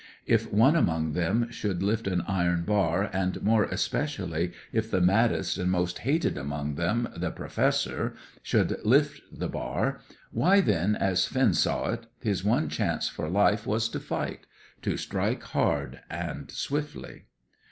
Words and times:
If 0.25 0.51
one 0.51 0.75
among 0.75 1.13
them 1.13 1.51
should 1.51 1.83
lift 1.83 2.07
an 2.07 2.21
iron 2.27 2.63
bar, 2.63 3.11
and 3.13 3.39
more 3.43 3.65
especially 3.65 4.51
if 4.73 4.89
the 4.89 4.99
maddest 4.99 5.59
and 5.59 5.69
most 5.69 5.99
hated 5.99 6.39
among 6.39 6.73
them, 6.73 7.07
the 7.15 7.29
Professor, 7.29 8.15
should 8.41 8.79
lift 8.83 9.21
the 9.31 9.47
bar, 9.47 10.01
why 10.31 10.59
then, 10.59 10.95
as 10.95 11.27
Finn 11.27 11.53
saw 11.53 11.91
it, 11.91 12.07
his 12.19 12.43
one 12.43 12.67
chance 12.67 13.09
for 13.09 13.29
life 13.29 13.67
was 13.67 13.87
to 13.89 13.99
fight; 13.99 14.47
to 14.81 14.97
strike 14.97 15.43
hard 15.43 15.99
and 16.09 16.49
swiftly. 16.49 17.25